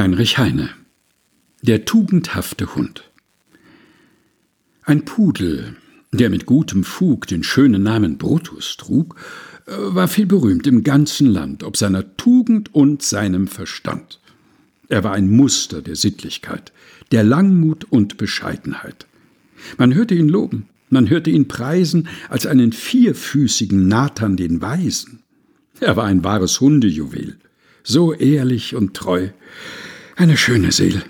[0.00, 0.70] Heinrich Heine
[1.60, 3.10] Der tugendhafte Hund
[4.82, 5.76] Ein Pudel,
[6.10, 9.16] der mit gutem Fug den schönen Namen Brutus trug,
[9.66, 14.20] äh, war viel berühmt im ganzen Land, ob seiner Tugend und seinem Verstand.
[14.88, 16.72] Er war ein Muster der Sittlichkeit,
[17.12, 19.06] der Langmut und Bescheidenheit.
[19.76, 25.18] Man hörte ihn loben, man hörte ihn preisen als einen vierfüßigen Nathan den Weisen.
[25.78, 27.36] Er war ein wahres Hundejuwel,
[27.82, 29.28] so ehrlich und treu,
[30.20, 31.02] eine schöne Seele.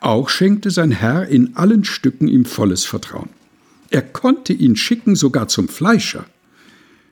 [0.00, 3.28] Auch schenkte sein Herr in allen Stücken ihm volles Vertrauen.
[3.90, 6.26] Er konnte ihn schicken sogar zum Fleischer.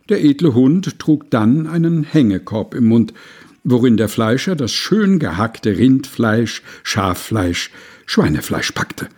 [0.09, 3.15] Der edle Hund trug dann einen Hängekorb im Mund,
[3.63, 7.71] worin der Fleischer das schön gehackte Rindfleisch, Schaffleisch,
[8.05, 9.09] Schweinefleisch packte.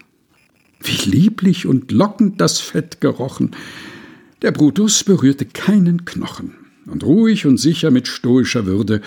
[0.81, 3.53] Wie lieblich und lockend das Fett gerochen.
[4.43, 6.53] Der Brutus berührte keinen Knochen,
[6.85, 9.01] und ruhig und sicher mit stoischer Würde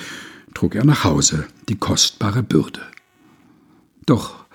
[0.54, 2.82] trug er nach Hause die kostbare Bürde.
[4.06, 4.46] Doch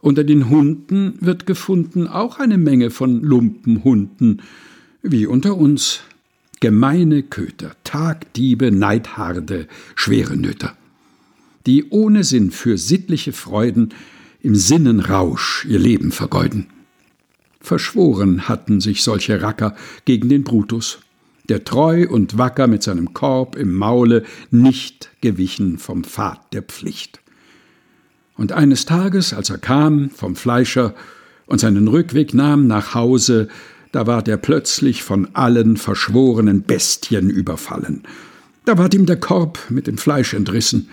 [0.00, 4.42] unter den Hunden wird gefunden auch eine Menge von Lumpenhunden,
[5.02, 6.00] wie unter uns
[6.60, 10.76] gemeine Köter, Tagdiebe, Neidharde, schwere Nöter,
[11.66, 13.90] die ohne Sinn für sittliche Freuden
[14.42, 16.66] im Sinnenrausch ihr Leben vergeuden.
[17.60, 20.98] Verschworen hatten sich solche Racker gegen den Brutus
[21.52, 27.20] der treu und wacker mit seinem Korb im Maule nicht gewichen vom Pfad der Pflicht.
[28.38, 30.94] Und eines Tages, als er kam vom Fleischer
[31.44, 33.48] und seinen Rückweg nahm nach Hause,
[33.92, 38.04] da ward er plötzlich von allen verschworenen Bestien überfallen.
[38.64, 40.88] Da ward ihm der Korb mit dem Fleisch entrissen,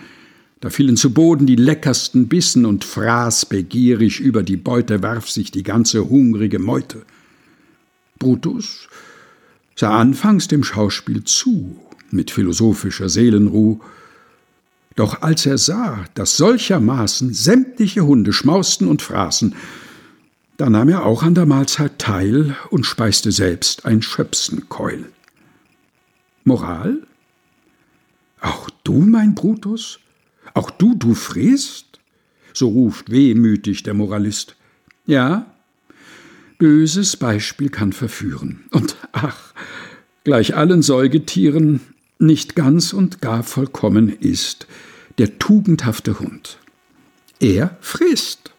[0.60, 5.50] da fielen zu Boden die leckersten Bissen und fraß begierig über die Beute warf sich
[5.50, 7.00] die ganze hungrige Meute.
[8.18, 8.90] Brutus
[9.76, 11.76] sah anfangs dem Schauspiel zu,
[12.10, 13.80] mit philosophischer Seelenruh,
[14.96, 19.54] doch als er sah, dass solchermaßen sämtliche Hunde schmausten und fraßen,
[20.56, 25.10] da nahm er auch an der Mahlzeit teil und speiste selbst ein Schöpsenkeul.
[26.44, 27.06] Moral?
[28.42, 30.00] Auch du, mein Brutus?
[30.52, 32.00] Auch du, du frisst?
[32.52, 34.56] So ruft wehmütig der Moralist.
[35.06, 35.46] Ja,
[36.60, 38.64] Böses Beispiel kann verführen.
[38.70, 39.54] Und ach,
[40.24, 41.80] gleich allen Säugetieren
[42.18, 44.66] nicht ganz und gar vollkommen ist
[45.16, 46.58] der tugendhafte Hund.
[47.40, 48.52] Er frisst.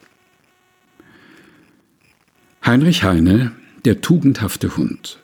[2.65, 3.53] Heinrich Heine,
[3.85, 5.19] Der tugendhafte Hund.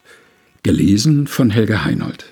[0.62, 2.26] Gelesen von Helga Heinold.